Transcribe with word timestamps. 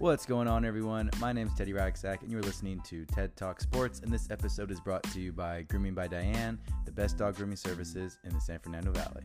What's 0.00 0.24
going 0.24 0.48
on, 0.48 0.64
everyone? 0.64 1.10
My 1.20 1.30
name 1.30 1.46
is 1.48 1.52
Teddy 1.52 1.74
Ragsack, 1.74 2.22
and 2.22 2.32
you're 2.32 2.40
listening 2.40 2.80
to 2.86 3.04
TED 3.04 3.36
Talk 3.36 3.60
Sports. 3.60 4.00
And 4.00 4.10
this 4.10 4.30
episode 4.30 4.70
is 4.70 4.80
brought 4.80 5.02
to 5.12 5.20
you 5.20 5.30
by 5.30 5.60
Grooming 5.68 5.92
by 5.92 6.06
Diane, 6.06 6.58
the 6.86 6.90
best 6.90 7.18
dog 7.18 7.36
grooming 7.36 7.56
services 7.56 8.18
in 8.24 8.32
the 8.32 8.40
San 8.40 8.60
Fernando 8.60 8.92
Valley. 8.92 9.24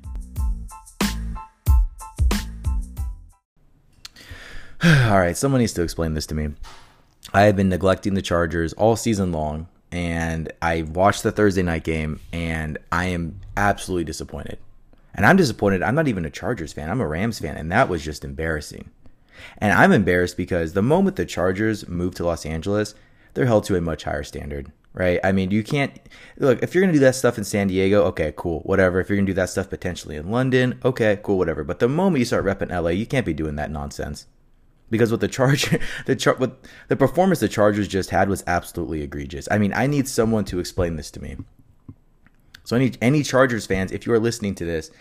all 5.09 5.17
right, 5.17 5.38
someone 5.38 5.61
needs 5.61 5.71
to 5.71 5.81
explain 5.81 6.13
this 6.13 6.25
to 6.27 6.35
me. 6.35 6.49
I 7.34 7.44
have 7.44 7.55
been 7.55 7.70
neglecting 7.70 8.13
the 8.13 8.21
Chargers 8.21 8.73
all 8.73 8.98
season 8.98 9.31
long, 9.31 9.70
and 9.94 10.52
I 10.62 10.81
watched 10.81 11.23
the 11.23 11.31
Thursday 11.31 11.63
night 11.63 11.85
game, 11.85 12.20
and 12.34 12.77
I 12.91 13.05
am 13.05 13.39
absolutely 13.55 14.03
disappointed. 14.03 14.57
And 15.13 15.26
I'm 15.26 15.38
disappointed. 15.38 15.84
I'm 15.84 15.95
not 15.95 16.09
even 16.09 16.26
a 16.26 16.30
Chargers 16.30 16.73
fan. 16.73 16.89
I'm 16.89 16.99
a 16.99 17.07
Rams 17.07 17.39
fan, 17.39 17.55
and 17.55 17.71
that 17.71 17.88
was 17.88 18.03
just 18.03 18.26
embarrassing. 18.26 18.91
And 19.57 19.73
I'm 19.73 19.91
embarrassed 19.91 20.38
because 20.38 20.73
the 20.73 20.81
moment 20.81 21.16
the 21.16 21.25
Chargers 21.25 21.88
move 21.88 22.16
to 22.16 22.25
Los 22.25 22.45
Angeles, 22.45 22.95
they're 23.34 23.45
held 23.45 23.66
to 23.66 23.75
a 23.75 23.81
much 23.81 24.03
higher 24.03 24.23
standard, 24.23 24.71
right? 24.94 25.20
I 25.23 25.31
mean, 25.31 25.52
you 25.52 25.63
can't 25.63 25.91
look 26.38 26.63
if 26.63 26.73
you're 26.73 26.81
going 26.81 26.94
to 26.94 26.99
do 26.99 27.05
that 27.05 27.16
stuff 27.16 27.38
in 27.38 27.44
San 27.44 27.67
Diego, 27.67 28.03
okay, 28.05 28.34
cool, 28.35 28.61
whatever. 28.61 28.99
If 28.99 29.09
you're 29.09 29.17
going 29.17 29.25
to 29.25 29.31
do 29.31 29.35
that 29.35 29.49
stuff 29.49 29.70
potentially 29.70 30.16
in 30.16 30.31
London, 30.31 30.80
okay, 30.84 31.20
cool, 31.21 31.38
whatever. 31.38 31.63
But 31.63 31.80
the 31.80 31.89
moment 31.89 32.20
you 32.20 32.25
start 32.25 32.45
repping 32.45 32.71
LA, 32.71 32.89
you 32.89 33.05
can't 33.05 33.25
be 33.25 33.34
doing 33.34 33.55
that 33.55 33.71
nonsense. 33.71 34.27
Because 34.89 35.11
what 35.11 35.20
the 35.20 35.27
Charger, 35.27 35.80
the 36.05 36.16
char, 36.16 36.36
what 36.36 36.66
the 36.88 36.95
performance 36.95 37.39
the 37.39 37.49
Chargers 37.49 37.88
just 37.88 38.11
had 38.11 38.30
was 38.30 38.44
absolutely 38.47 39.02
egregious. 39.02 39.47
I 39.52 39.58
mean, 39.58 39.73
I 39.73 39.88
need 39.88 40.08
someone 40.08 40.45
to 40.45 40.59
explain 40.59 40.95
this 40.95 41.11
to 41.11 41.22
me. 41.22 41.38
So 42.63 42.75
any 42.75 42.94
any 43.02 43.23
Chargers 43.23 43.66
fans, 43.66 43.91
if 43.91 44.05
you 44.05 44.13
are 44.13 44.20
listening 44.20 44.55
to 44.55 44.66
this, 44.66 44.91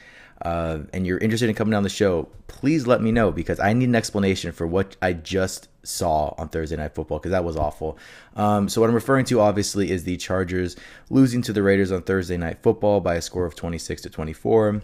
uh, 0.42 0.80
and 0.92 1.06
you're 1.06 1.18
interested 1.18 1.48
in 1.48 1.54
coming 1.54 1.74
on 1.74 1.82
the 1.82 1.88
show, 1.88 2.28
please 2.46 2.86
let 2.86 3.00
me 3.00 3.12
know 3.12 3.30
because 3.30 3.60
I 3.60 3.72
need 3.72 3.88
an 3.88 3.94
explanation 3.94 4.52
for 4.52 4.66
what 4.66 4.96
I 5.00 5.12
just 5.12 5.68
saw 5.82 6.34
on 6.38 6.48
Thursday 6.48 6.76
Night 6.76 6.94
Football 6.94 7.18
because 7.18 7.30
that 7.30 7.44
was 7.44 7.56
awful. 7.56 7.98
Um, 8.36 8.68
so 8.68 8.80
what 8.80 8.88
I'm 8.88 8.94
referring 8.94 9.24
to 9.26 9.40
obviously 9.40 9.90
is 9.90 10.04
the 10.04 10.16
Chargers 10.16 10.76
losing 11.10 11.42
to 11.42 11.52
the 11.52 11.62
Raiders 11.62 11.92
on 11.92 12.02
Thursday 12.02 12.36
Night 12.36 12.62
Football 12.62 13.00
by 13.00 13.14
a 13.14 13.22
score 13.22 13.46
of 13.46 13.54
26 13.54 14.02
to 14.02 14.10
24. 14.10 14.82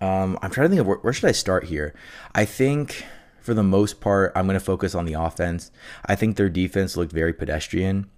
Um, 0.00 0.38
I'm 0.42 0.50
trying 0.50 0.66
to 0.66 0.68
think 0.68 0.80
of 0.80 0.86
where, 0.86 0.96
where 0.98 1.12
should 1.12 1.28
I 1.28 1.32
start 1.32 1.64
here. 1.64 1.94
I 2.34 2.44
think 2.44 3.04
for 3.40 3.54
the 3.54 3.62
most 3.62 4.00
part, 4.00 4.32
I'm 4.34 4.46
going 4.46 4.58
to 4.58 4.64
focus 4.64 4.94
on 4.94 5.04
the 5.04 5.14
offense. 5.14 5.70
I 6.06 6.14
think 6.14 6.36
their 6.36 6.48
defense 6.48 6.96
looked 6.96 7.12
very 7.12 7.32
pedestrian. 7.32 8.08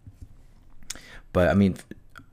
But 1.33 1.49
I 1.49 1.55
mean, 1.55 1.77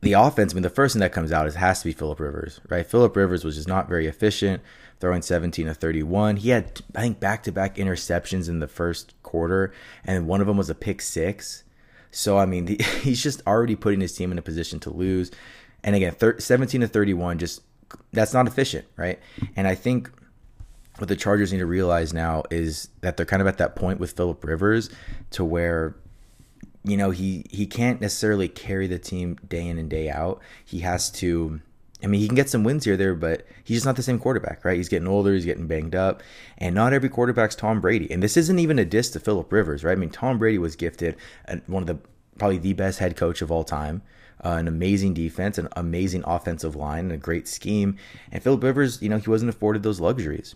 the 0.02 0.14
offense, 0.14 0.54
I 0.54 0.56
mean, 0.56 0.64
the 0.64 0.70
first 0.70 0.94
thing 0.94 1.02
that 1.02 1.12
comes 1.12 1.32
out 1.32 1.48
is 1.48 1.56
has 1.56 1.80
to 1.80 1.86
be 1.86 1.94
Philip 1.94 2.20
Rivers, 2.20 2.62
right? 2.70 2.86
Philip 2.86 3.16
Rivers 3.16 3.44
was 3.44 3.56
just 3.56 3.68
not 3.68 3.90
very 3.90 4.08
efficient, 4.08 4.62
throwing 5.00 5.22
17 5.22 5.66
to 5.66 5.74
31. 5.74 6.38
He 6.38 6.50
had, 6.50 6.82
I 6.96 7.02
think, 7.02 7.20
back 7.20 7.44
to 7.44 7.52
back 7.52 7.76
interceptions 7.76 8.48
in 8.48 8.60
the 8.60 8.68
first 8.68 9.14
quarter, 9.24 9.74
and 10.06 10.28
one 10.28 10.42
of 10.42 10.48
them 10.48 10.58
was 10.58 10.70
a 10.70 10.76
pick 10.76 11.02
six. 11.02 11.64
So, 12.12 12.38
I 12.38 12.46
mean, 12.46 12.66
the, 12.66 12.82
he's 13.02 13.22
just 13.22 13.42
already 13.46 13.76
putting 13.76 14.02
his 14.02 14.16
team 14.16 14.32
in 14.32 14.38
a 14.38 14.42
position 14.42 14.80
to 14.82 14.90
lose. 14.90 15.32
And 15.84 15.96
again, 15.96 16.14
thir- 16.14 16.40
17 16.40 16.82
to 16.82 16.88
31, 16.88 17.40
just 17.40 17.62
that's 18.14 18.34
not 18.34 18.48
efficient, 18.48 18.86
right? 18.96 19.20
And 19.56 19.68
I 19.68 19.76
think 19.76 20.12
what 20.98 21.08
the 21.08 21.16
Chargers 21.16 21.52
need 21.52 21.60
to 21.60 21.66
realize 21.66 22.14
now 22.14 22.44
is 22.52 22.90
that 23.02 23.18
they're 23.18 23.26
kind 23.26 23.42
of 23.42 23.48
at 23.48 23.58
that 23.58 23.76
point 23.76 24.00
with 24.00 24.12
Philip 24.12 24.44
Rivers 24.44 24.90
to 25.32 25.44
where 25.46 25.96
you 26.84 26.98
know, 26.98 27.12
he 27.12 27.46
he 27.50 27.66
can't 27.66 28.02
necessarily 28.02 28.48
carry 28.48 28.88
the 28.88 29.00
team 29.00 29.38
day 29.48 29.68
in 29.68 29.78
and 29.78 29.90
day 29.90 30.10
out. 30.10 30.42
He 30.64 30.80
has 30.80 31.10
to 31.12 31.62
I 32.02 32.08
mean, 32.08 32.22
he 32.22 32.28
can 32.28 32.36
get 32.36 32.50
some 32.50 32.64
wins 32.64 32.86
here 32.86 32.96
there, 32.96 33.14
but 33.14 33.46
he's 33.64 33.78
just 33.78 33.86
not 33.86 33.98
the 33.98 34.04
same 34.04 34.20
quarterback, 34.20 34.64
right? 34.64 34.78
He's 34.78 34.88
getting 34.88 35.08
older, 35.08 35.34
he's 35.34 35.46
getting 35.46 35.68
banged 35.68 35.96
up, 35.96 36.24
and 36.58 36.74
not 36.74 36.94
every 36.94 37.10
quarterback's 37.10 37.56
Tom 37.56 37.82
Brady. 37.82 38.10
And 38.10 38.24
this 38.24 38.38
isn't 38.38 38.60
even 38.60 38.80
a 38.80 38.86
diss 38.86 39.10
to 39.12 39.20
Philip 39.20 39.52
Rivers, 39.52 39.84
right? 39.84 39.92
I 39.92 39.96
mean, 39.96 40.10
Tom 40.10 40.40
Brady 40.40 40.58
was 40.58 40.76
gifted 40.78 41.18
one 41.68 41.84
of 41.84 41.88
the 41.88 42.00
probably 42.38 42.58
the 42.58 42.74
best 42.74 43.00
head 43.00 43.18
coach 43.18 43.42
of 43.42 43.52
all 43.52 43.66
time, 43.66 44.02
uh, 44.46 44.52
an 44.52 44.70
amazing 44.70 45.14
defense, 45.14 45.58
an 45.58 45.68
amazing 45.76 46.24
offensive 46.26 46.74
line, 46.74 47.06
and 47.06 47.12
a 47.12 47.18
great 47.18 47.50
scheme. 47.50 47.98
And 48.32 48.42
Philip 48.42 48.64
Rivers, 48.64 49.02
you 49.02 49.10
know, 49.10 49.18
he 49.18 49.30
wasn't 49.30 49.50
afforded 49.50 49.84
those 49.84 50.00
luxuries. 50.00 50.56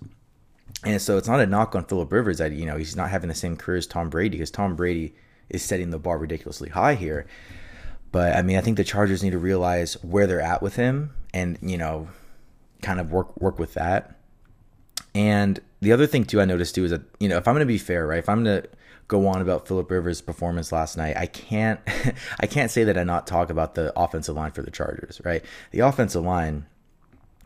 And 0.86 1.02
so 1.02 1.18
it's 1.18 1.28
not 1.28 1.42
a 1.42 1.46
knock 1.46 1.76
on 1.76 1.84
Philip 1.84 2.12
Rivers 2.12 2.38
that 2.38 2.54
you 2.54 2.66
know 2.66 2.78
he's 2.78 2.96
not 2.96 3.10
having 3.10 3.28
the 3.28 3.36
same 3.36 3.58
career 3.58 3.78
as 3.78 3.88
Tom 3.88 4.10
Brady 4.10 4.38
because 4.38 4.52
Tom 4.52 4.78
Brady 4.78 5.14
is 5.50 5.64
setting 5.64 5.92
the 5.92 6.00
bar 6.00 6.18
ridiculously 6.18 6.70
high 6.70 6.96
here. 6.96 7.26
But 8.12 8.36
I 8.36 8.42
mean, 8.42 8.58
I 8.58 8.62
think 8.62 8.78
the 8.78 8.84
Chargers 8.84 9.24
need 9.24 9.32
to 9.32 9.40
realize 9.40 9.96
where 10.04 10.28
they're 10.28 10.42
at 10.42 10.62
with 10.62 10.76
him 10.76 11.14
and, 11.34 11.58
you 11.62 11.78
know, 11.78 12.10
kind 12.82 13.00
of 13.00 13.12
work 13.12 13.40
work 13.42 13.58
with 13.58 13.74
that. 13.74 14.20
And 15.16 15.60
the 15.82 15.92
other 15.92 16.08
thing 16.08 16.26
too 16.26 16.42
I 16.42 16.46
noticed 16.46 16.76
too 16.76 16.86
is 16.86 16.92
that, 16.92 17.02
you 17.20 17.28
know, 17.28 17.38
if 17.38 17.48
I'm 17.48 17.54
going 17.54 17.66
to 17.66 17.66
be 17.66 17.78
fair, 17.78 18.06
right? 18.06 18.20
If 18.20 18.30
I'm 18.30 18.44
going 18.44 18.62
to 18.62 18.70
go 19.08 19.28
on 19.28 19.42
about 19.42 19.68
Philip 19.68 19.90
Rivers' 19.90 20.22
performance 20.22 20.72
last 20.72 20.98
night, 20.98 21.18
I 21.18 21.26
can't 21.26 21.80
I 22.40 22.46
can't 22.46 22.72
say 22.72 22.84
that 22.84 22.98
I 22.98 23.04
not 23.04 23.26
talk 23.26 23.50
about 23.50 23.76
the 23.76 23.98
offensive 24.00 24.36
line 24.36 24.52
for 24.52 24.62
the 24.62 24.72
Chargers, 24.72 25.22
right? 25.24 25.44
The 25.72 25.80
offensive 25.80 26.24
line 26.24 26.68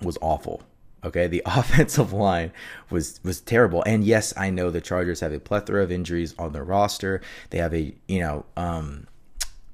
was 0.01 0.17
awful. 0.21 0.63
Okay, 1.03 1.27
the 1.27 1.43
offensive 1.45 2.13
line 2.13 2.51
was 2.89 3.19
was 3.23 3.41
terrible, 3.41 3.83
and 3.85 4.03
yes, 4.03 4.33
I 4.37 4.49
know 4.49 4.69
the 4.69 4.81
Chargers 4.81 5.19
have 5.19 5.33
a 5.33 5.39
plethora 5.39 5.83
of 5.83 5.91
injuries 5.91 6.33
on 6.37 6.53
their 6.53 6.63
roster. 6.63 7.21
They 7.49 7.59
have 7.59 7.73
a 7.73 7.93
you 8.07 8.19
know, 8.19 8.45
um, 8.55 9.07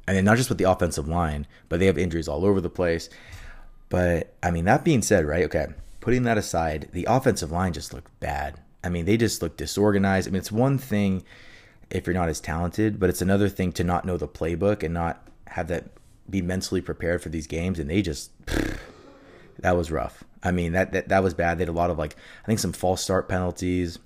mean, 0.08 0.26
not 0.26 0.38
just 0.38 0.50
with 0.50 0.58
the 0.58 0.70
offensive 0.70 1.08
line, 1.08 1.48
but 1.70 1.80
they 1.80 1.86
have 1.86 1.98
injuries 1.98 2.28
all 2.28 2.46
over 2.46 2.62
the 2.62 2.70
place. 2.70 3.10
But 3.90 4.34
I 4.42 4.52
mean, 4.52 4.66
that 4.66 4.84
being 4.84 5.02
said, 5.02 5.26
right? 5.26 5.46
Okay, 5.46 5.68
putting 6.02 6.24
that 6.24 6.38
aside, 6.38 6.90
the 6.92 7.06
offensive 7.10 7.52
line 7.52 7.74
just 7.74 7.94
looked 7.94 8.20
bad. 8.20 8.60
I 8.84 8.90
mean, 8.90 9.06
they 9.06 9.18
just 9.18 9.42
looked 9.42 9.58
disorganized. 9.58 10.28
I 10.28 10.32
mean, 10.32 10.40
it's 10.40 10.52
one 10.52 10.78
thing 10.78 11.24
if 11.90 12.06
you're 12.06 12.14
not 12.14 12.28
as 12.28 12.42
talented, 12.42 13.00
but 13.00 13.10
it's 13.10 13.22
another 13.22 13.48
thing 13.48 13.72
to 13.74 13.84
not 13.84 14.04
know 14.04 14.18
the 14.18 14.28
playbook 14.28 14.84
and 14.84 14.94
not 14.94 15.26
have 15.48 15.68
that 15.68 15.86
be 16.30 16.42
mentally 16.42 16.82
prepared 16.82 17.22
for 17.22 17.30
these 17.30 17.48
games. 17.48 17.80
And 17.80 17.90
they 17.90 18.02
just 18.02 18.32
that 19.60 19.78
was 19.78 19.92
rough. 19.92 20.24
I 20.44 20.52
mean, 20.52 20.74
that, 20.74 20.92
that 20.92 21.10
that 21.10 21.24
was 21.24 21.34
bad. 21.34 21.58
They 21.58 21.64
had 21.64 21.70
a 21.70 21.74
lot 21.74 21.90
of 21.90 21.98
like 21.98 22.16
I 22.44 22.46
think 22.46 22.60
some 22.60 22.74
false 22.74 23.02
start 23.02 23.30
penalties. 23.30 24.00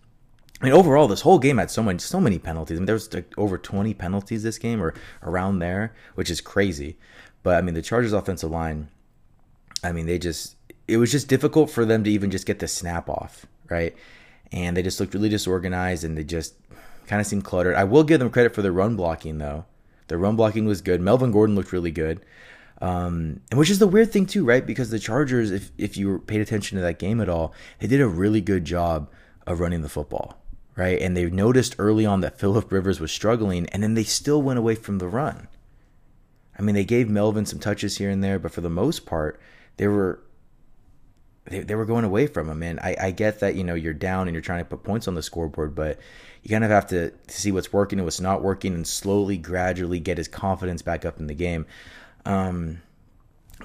I 0.62 0.66
mean, 0.66 0.74
overall, 0.74 1.08
this 1.08 1.22
whole 1.22 1.40
game 1.40 1.58
had 1.58 1.72
so 1.72 1.84
many 1.84 2.00
so 2.00 2.20
many 2.20 2.40
penalties. 2.40 2.78
I 2.78 2.80
mean, 2.80 2.86
there 2.86 2.96
was 2.96 3.14
like 3.14 3.34
over 3.38 3.58
twenty 3.58 3.94
penalties 3.94 4.44
this 4.44 4.58
game 4.58 4.82
or 4.82 4.94
around 5.24 5.60
there, 5.60 5.94
which 6.16 6.30
is 6.30 6.42
crazy. 6.42 6.98
But 7.44 7.58
I 7.58 7.62
mean, 7.62 7.74
the 7.74 7.82
Chargers' 7.82 8.14
offensive 8.14 8.52
line, 8.52 8.90
I 9.84 9.92
mean, 9.92 10.06
they 10.06 10.20
just 10.20 10.56
it 10.88 10.98
was 10.98 11.12
just 11.12 11.28
difficult 11.28 11.70
for 11.70 11.86
them 11.86 12.04
to 12.04 12.12
even 12.12 12.32
just 12.32 12.46
get 12.46 12.60
the 12.60 12.68
snap 12.68 13.10
off, 13.10 13.46
right? 13.70 13.96
And 14.52 14.78
they 14.78 14.84
just 14.84 15.00
looked 15.00 15.14
really 15.14 15.30
disorganized 15.30 16.04
and 16.04 16.18
they 16.18 16.24
just 16.24 16.56
kind 17.08 17.20
of 17.20 17.28
seemed 17.28 17.44
cluttered. 17.44 17.76
I 17.76 17.84
will 17.84 18.04
give 18.04 18.20
them 18.20 18.30
credit 18.30 18.54
for 18.54 18.62
their 18.62 18.72
run 18.72 18.96
blocking 18.96 19.38
though. 19.38 19.66
Their 20.08 20.18
run 20.18 20.36
blocking 20.36 20.66
was 20.66 20.82
good. 20.82 21.02
Melvin 21.02 21.32
Gordon 21.32 21.56
looked 21.56 21.74
really 21.74 21.92
good. 21.92 22.22
Um, 22.80 23.42
and 23.50 23.58
which 23.58 23.70
is 23.70 23.80
the 23.80 23.88
weird 23.88 24.12
thing 24.12 24.26
too, 24.26 24.46
right? 24.46 24.66
Because 24.66 24.90
the 24.90 25.00
Chargers, 25.00 25.52
if 25.52 25.72
if 25.78 25.98
you 25.98 26.20
paid 26.20 26.42
attention 26.42 26.78
to 26.78 26.82
that 26.84 27.00
game 27.00 27.20
at 27.22 27.30
all, 27.30 27.54
they 27.80 27.88
did 27.88 28.02
a 28.02 28.08
really 28.08 28.42
good 28.42 28.66
job 28.66 29.10
of 29.48 29.60
running 29.60 29.82
the 29.82 29.90
football, 29.90 30.38
right? 30.76 31.02
And 31.02 31.18
they 31.18 31.26
noticed 31.26 31.76
early 31.80 32.06
on 32.06 32.22
that 32.22 32.40
Philip 32.40 32.72
Rivers 32.72 33.00
was 33.00 33.12
struggling, 33.12 33.68
and 33.70 33.82
then 33.82 33.96
they 33.96 34.04
still 34.04 34.42
went 34.42 34.60
away 34.60 34.76
from 34.76 35.00
the 35.00 35.08
run. 35.08 35.48
I 36.58 36.62
mean, 36.62 36.76
they 36.76 36.86
gave 36.86 37.10
Melvin 37.10 37.46
some 37.46 37.60
touches 37.60 37.98
here 37.98 38.10
and 38.10 38.24
there, 38.24 38.40
but 38.40 38.52
for 38.52 38.62
the 38.62 38.70
most 38.70 39.06
part, 39.06 39.40
they 39.78 39.88
were 39.88 40.20
they, 41.46 41.62
they 41.62 41.76
were 41.76 41.86
going 41.86 42.06
away 42.06 42.28
from 42.28 42.50
him. 42.50 42.62
And 42.62 42.80
I, 42.80 42.96
I 43.00 43.12
get 43.12 43.40
that 43.40 43.56
you 43.56 43.64
know 43.64 43.76
you're 43.76 43.94
down 43.94 44.28
and 44.28 44.36
you're 44.36 44.42
trying 44.42 44.64
to 44.64 44.70
put 44.70 44.84
points 44.84 45.08
on 45.08 45.16
the 45.16 45.24
scoreboard, 45.24 45.74
but 45.74 45.98
you 46.44 46.50
kind 46.52 46.64
of 46.64 46.70
have 46.70 46.88
to, 46.88 47.10
to 47.10 47.42
see 47.42 47.52
what's 47.52 47.74
working 47.74 47.98
and 47.98 48.06
what's 48.06 48.22
not 48.22 48.44
working, 48.44 48.76
and 48.76 48.86
slowly, 48.86 49.38
gradually 49.38 50.00
get 50.00 50.20
his 50.20 50.28
confidence 50.28 50.84
back 50.84 51.06
up 51.06 51.20
in 51.20 51.26
the 51.26 51.34
game. 51.34 51.66
Um, 52.28 52.82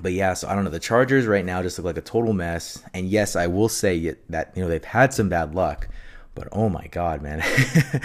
but 0.01 0.13
yeah, 0.13 0.35
so 0.35 0.49
I 0.49 0.55
don't 0.55 0.65
know. 0.65 0.71
The 0.71 0.79
Chargers 0.79 1.27
right 1.27 1.45
now 1.45 1.63
just 1.63 1.79
look 1.79 1.85
like 1.85 1.99
a 1.99 2.01
total 2.01 2.33
mess. 2.33 2.83
And 2.95 3.09
yes, 3.09 3.37
I 3.37 3.49
will 3.49 3.69
say 3.69 4.17
that 4.31 4.53
you 4.55 4.63
know 4.63 4.69
they've 4.69 4.83
had 4.83 5.13
some 5.13 5.29
bad 5.29 5.55
luck, 5.55 5.89
but 6.35 6.49
oh 6.53 6.69
my 6.69 6.87
god, 6.87 7.21
man, 7.21 7.43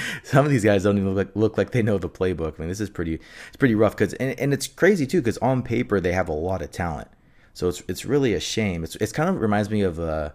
some 0.23 0.45
of 0.45 0.51
these 0.51 0.63
guys 0.63 0.83
don't 0.83 0.97
even 0.97 1.13
look 1.13 1.27
like, 1.27 1.35
look 1.35 1.57
like 1.57 1.71
they 1.71 1.83
know 1.83 1.97
the 1.97 2.09
playbook. 2.09 2.55
I 2.57 2.59
mean, 2.59 2.69
this 2.69 2.81
is 2.81 2.89
pretty 2.89 3.15
it's 3.47 3.57
pretty 3.57 3.75
rough 3.75 3.95
because 3.95 4.13
and, 4.15 4.37
and 4.39 4.51
it's 4.51 4.67
crazy 4.67 5.05
too 5.05 5.21
because 5.21 5.37
on 5.37 5.61
paper 5.61 5.99
they 5.99 6.11
have 6.11 6.27
a 6.27 6.33
lot 6.33 6.61
of 6.61 6.71
talent. 6.71 7.07
So 7.53 7.69
it's 7.69 7.83
it's 7.87 8.03
really 8.03 8.33
a 8.33 8.39
shame. 8.39 8.83
It's 8.83 8.95
it's 8.97 9.13
kind 9.13 9.29
of 9.29 9.39
reminds 9.39 9.69
me 9.69 9.81
of 9.81 9.99
a 9.99 10.33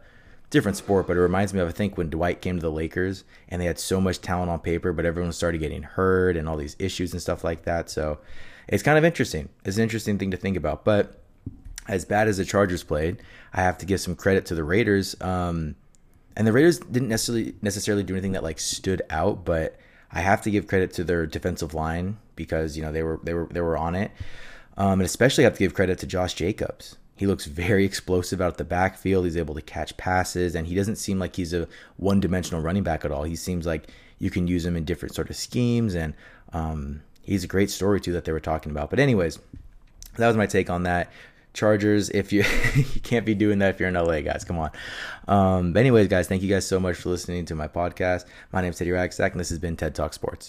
different 0.50 0.76
sport, 0.76 1.08
but 1.08 1.17
it 1.17 1.20
reminds 1.20 1.52
me 1.52 1.61
of 1.61 1.69
I 1.69 1.73
think 1.73 1.99
when 1.99 2.11
Dwight 2.11 2.41
came 2.41 2.56
to 2.56 2.62
the 2.62 2.70
Lakers 2.70 3.25
and 3.49 3.61
they 3.61 3.67
had 3.67 3.79
so 3.79 4.00
much 4.00 4.20
talent 4.20 4.50
on 4.50 4.61
paper, 4.61 4.93
but 4.93 5.05
everyone 5.05 5.32
started 5.32 5.58
getting 5.58 5.82
hurt 5.82 6.37
and 6.37 6.49
all 6.49 6.56
these 6.56 6.76
issues 6.79 7.12
and 7.12 7.20
stuff 7.20 7.43
like 7.43 7.64
that. 7.64 7.91
So 7.91 8.19
it's 8.69 8.82
kind 8.82 8.99
of 8.99 9.05
interesting. 9.05 9.49
It's 9.64 9.76
an 9.76 9.82
interesting 9.82 10.19
thing 10.19 10.31
to 10.31 10.37
think 10.37 10.56
about. 10.56 10.85
But 10.85 11.20
as 11.88 12.05
bad 12.05 12.29
as 12.29 12.37
the 12.37 12.44
Chargers 12.44 12.82
played, 12.82 13.19
I 13.53 13.62
have 13.62 13.79
to 13.79 13.87
give 13.87 14.00
some 14.00 14.14
credit 14.14 14.47
to 14.47 14.55
the 14.55 14.64
Raiders. 14.64 15.17
Um, 15.20 15.76
and 16.37 16.47
the 16.47 16.53
Raiders 16.53 16.79
didn't 16.79 17.09
necessarily 17.09 17.55
necessarily 17.62 18.03
do 18.03 18.14
anything 18.14 18.32
that 18.32 18.43
like 18.43 18.61
stood 18.61 19.03
out, 19.11 19.44
but 19.44 19.76
I 20.11 20.20
have 20.20 20.43
to 20.43 20.50
give 20.50 20.67
credit 20.67 20.93
to 20.94 21.05
their 21.05 21.26
defensive 21.26 21.75
line 21.75 22.19
because 22.37 22.76
you 22.76 22.82
know 22.82 22.93
they 22.93 23.03
were 23.03 23.20
they 23.23 23.35
were 23.35 23.49
they 23.50 23.61
were 23.61 23.76
on 23.76 23.94
it, 23.94 24.11
um, 24.76 24.93
and 24.93 25.03
especially 25.03 25.44
have 25.44 25.55
to 25.55 25.59
give 25.59 25.75
credit 25.75 25.99
to 25.99 26.06
Josh 26.06 26.35
Jacobs. 26.35 26.97
He 27.17 27.26
looks 27.26 27.44
very 27.44 27.85
explosive 27.85 28.41
out 28.41 28.56
the 28.56 28.64
backfield. 28.64 29.26
He's 29.26 29.37
able 29.37 29.55
to 29.55 29.62
catch 29.62 29.97
passes, 29.97 30.55
and 30.55 30.67
he 30.67 30.75
doesn't 30.75 30.97
seem 30.97 31.19
like 31.19 31.37
he's 31.37 31.53
a 31.53 31.69
one 31.97 32.20
dimensional 32.20 32.62
running 32.62 32.82
back 32.82 33.05
at 33.05 33.12
all. 33.12 33.25
He 33.25 33.37
seems 33.37 33.67
like 33.67 33.88
you 34.19 34.31
can 34.31 34.49
use 34.49 34.64
him 34.64 34.76
in 34.76 34.85
different 34.85 35.14
sort 35.14 35.31
of 35.31 35.37
schemes, 35.37 35.94
and 35.94 36.14
um, 36.53 37.03
he's 37.23 37.45
a 37.45 37.49
great 37.49 37.71
story 37.71 38.01
too 38.01 38.13
that 38.13 38.25
they 38.25 38.33
were 38.33 38.41
talking 38.41 38.73
about. 38.73 38.91
But 38.91 39.01
anyways, 39.01 39.39
that 40.17 40.27
was 40.27 40.37
my 40.37 40.47
take 40.47 40.71
on 40.71 40.85
that. 40.85 41.11
Chargers, 41.55 42.09
if 42.11 42.33
you 42.33 42.45
you 42.75 43.01
can't 43.03 43.27
be 43.27 43.35
doing 43.35 43.59
that 43.59 43.75
if 43.75 43.81
you're 43.81 43.89
in 43.89 43.95
LA, 43.95 44.21
guys, 44.21 44.45
come 44.45 44.59
on. 44.59 44.71
Um, 45.29 45.73
but 45.73 45.81
anyways, 45.81 46.09
guys, 46.09 46.27
thank 46.27 46.43
you 46.43 46.49
guys 46.49 46.67
so 46.67 46.81
much 46.81 46.97
for 46.97 47.11
listening 47.11 47.45
to 47.47 47.55
my 47.55 47.69
podcast. 47.69 48.25
My 48.53 48.63
name 48.63 48.71
is 48.71 48.79
Teddy 48.79 48.91
Ragstack, 48.91 49.33
and 49.33 49.41
this 49.41 49.51
has 49.51 49.59
been 49.59 49.77
TED 49.77 49.95
Talk 49.95 50.15
Sports. 50.15 50.41